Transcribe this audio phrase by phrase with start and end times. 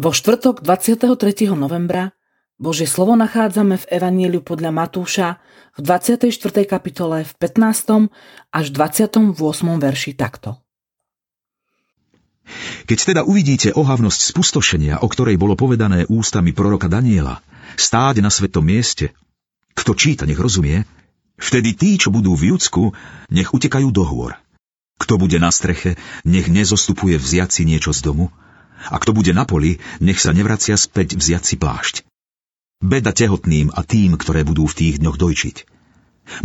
[0.00, 1.12] Vo štvrtok 23.
[1.52, 2.16] novembra
[2.56, 5.36] Božie slovo nachádzame v Evanieliu podľa Matúša
[5.76, 6.64] v 24.
[6.64, 8.08] kapitole v 15.
[8.48, 9.36] až 28.
[9.60, 10.56] verši takto.
[12.88, 17.44] Keď teda uvidíte ohavnosť spustošenia, o ktorej bolo povedané ústami proroka Daniela,
[17.76, 19.12] stáť na svetom mieste,
[19.76, 20.88] kto číta, nech rozumie,
[21.36, 22.96] vtedy tí, čo budú v Judsku,
[23.28, 24.32] nech utekajú do hôr.
[24.96, 28.32] Kto bude na streche, nech nezostupuje vziať si niečo z domu,
[28.88, 32.08] a kto bude na poli, nech sa nevracia späť vziať si plášť.
[32.80, 35.56] Beda tehotným a tým, ktoré budú v tých dňoch dojčiť.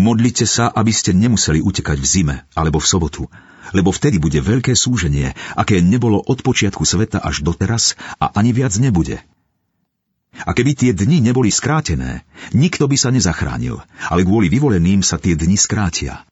[0.01, 3.23] Modlite sa, aby ste nemuseli utekať v zime alebo v sobotu,
[3.71, 8.75] lebo vtedy bude veľké súženie, aké nebolo od počiatku sveta až doteraz a ani viac
[8.75, 9.23] nebude.
[10.43, 13.79] A keby tie dni neboli skrátené, nikto by sa nezachránil,
[14.11, 16.27] ale kvôli vyvoleným sa tie dni skrátia.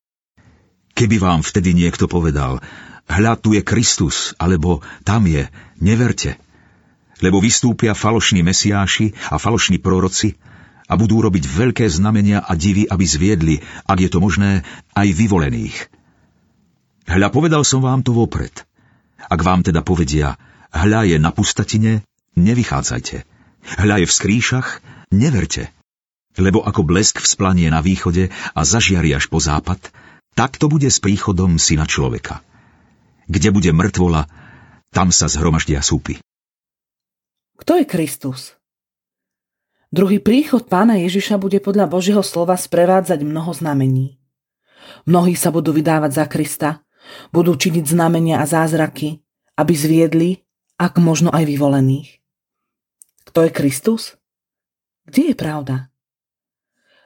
[0.94, 2.59] Keby vám vtedy niekto povedal,
[3.08, 5.48] hľa tu je Kristus, alebo tam je,
[5.80, 6.40] neverte.
[7.23, 10.36] Lebo vystúpia falošní mesiáši a falošní proroci
[10.88, 13.56] a budú robiť veľké znamenia a divy, aby zviedli,
[13.88, 15.88] ak je to možné, aj vyvolených.
[17.08, 18.52] Hľa povedal som vám to vopred.
[19.24, 20.36] Ak vám teda povedia,
[20.72, 22.04] hľa je na pustatine,
[22.36, 23.24] nevychádzajte.
[23.80, 24.68] Hľa je v skrýšach,
[25.16, 25.72] neverte.
[26.36, 29.80] Lebo ako blesk vzplanie na východe a zažiari až po západ,
[30.34, 32.42] tak to bude s príchodom syna človeka.
[33.27, 34.27] Kde bude mŕtvola,
[34.91, 36.19] tam sa zhromaždia súpy.
[37.57, 38.59] Kto je Kristus?
[39.93, 44.17] Druhý príchod pána Ježiša bude podľa Božieho slova sprevádzať mnoho znamení.
[45.05, 46.69] Mnohí sa budú vydávať za Krista,
[47.29, 49.22] budú činiť znamenia a zázraky,
[49.53, 50.29] aby zviedli,
[50.81, 52.19] ak možno aj vyvolených.
[53.29, 54.17] Kto je Kristus?
[55.06, 55.94] Kde je pravda?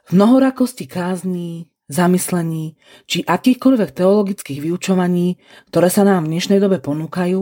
[0.08, 2.76] V mnohorakosti kázní, zamyslení
[3.08, 5.40] či akýchkoľvek teologických vyučovaní,
[5.72, 7.42] ktoré sa nám v dnešnej dobe ponúkajú,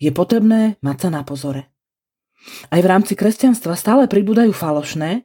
[0.00, 1.70] je potrebné mať sa na pozore.
[2.68, 5.24] Aj v rámci kresťanstva stále pribúdajú falošné,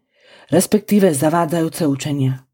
[0.52, 2.47] respektíve zavádzajúce učenia.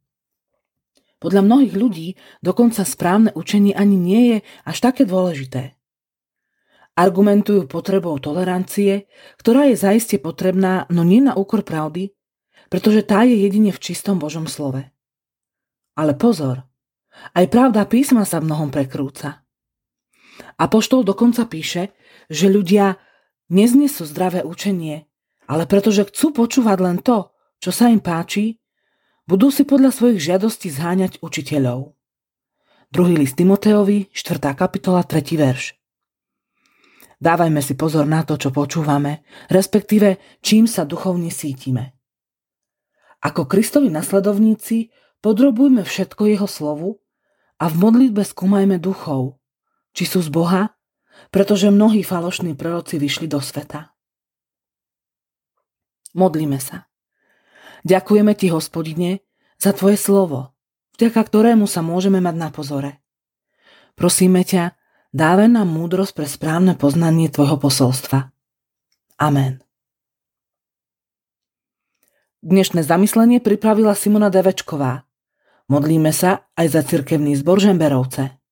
[1.21, 2.07] Podľa mnohých ľudí
[2.41, 5.73] dokonca správne učenie ani nie je až také dôležité.
[6.95, 12.15] Argumentujú potrebou tolerancie, ktorá je zaiste potrebná, no nie na úkor pravdy,
[12.71, 14.94] pretože tá je jedine v čistom Božom slove.
[15.95, 16.67] Ale pozor,
[17.35, 19.47] aj pravda písma sa mnohom prekrúca.
[20.59, 21.95] Apoštol dokonca píše,
[22.27, 22.99] že ľudia
[23.47, 25.07] neznesú zdravé učenie,
[25.47, 27.31] ale pretože chcú počúvať len to,
[27.63, 28.59] čo sa im páči,
[29.25, 31.95] budú si podľa svojich žiadostí zháňať učiteľov.
[32.91, 34.53] Druhý list Timoteovi, 4.
[34.53, 35.23] kapitola, 3.
[35.35, 35.73] verš.
[37.15, 41.95] Dávajme si pozor na to, čo počúvame, respektíve čím sa duchovne sítime.
[43.23, 44.93] Ako Kristovi nasledovníci
[45.25, 47.01] Podrobujme všetko jeho slovu
[47.57, 49.41] a v modlitbe skúmajme duchov,
[49.97, 50.77] či sú z Boha,
[51.33, 53.89] pretože mnohí falošní proroci vyšli do sveta.
[56.13, 56.85] Modlíme sa.
[57.89, 59.25] Ďakujeme ti, hospodine,
[59.57, 60.53] za tvoje slovo,
[60.93, 63.01] vďaka ktorému sa môžeme mať na pozore.
[63.97, 64.77] Prosíme ťa,
[65.09, 68.29] dávaj nám múdrosť pre správne poznanie tvojho posolstva.
[69.17, 69.65] Amen.
[72.45, 75.04] Dnešné zamyslenie pripravila Simona Devečková.
[75.65, 78.44] Modlíme sa aj za cirkevný zbor Žemberovce.